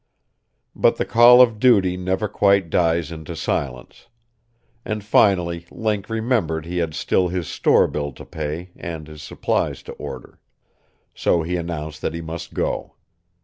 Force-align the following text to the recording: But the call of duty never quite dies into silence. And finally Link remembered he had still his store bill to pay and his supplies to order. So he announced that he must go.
But 0.75 0.95
the 0.95 1.05
call 1.05 1.43
of 1.43 1.59
duty 1.59 1.95
never 1.95 2.27
quite 2.27 2.71
dies 2.71 3.11
into 3.11 3.35
silence. 3.35 4.07
And 4.83 5.03
finally 5.03 5.67
Link 5.69 6.09
remembered 6.09 6.65
he 6.65 6.77
had 6.79 6.95
still 6.95 7.27
his 7.27 7.47
store 7.47 7.85
bill 7.85 8.11
to 8.13 8.25
pay 8.25 8.71
and 8.75 9.07
his 9.07 9.21
supplies 9.21 9.83
to 9.83 9.91
order. 9.93 10.39
So 11.13 11.43
he 11.43 11.55
announced 11.55 12.01
that 12.01 12.15
he 12.15 12.21
must 12.21 12.55
go. 12.55 12.95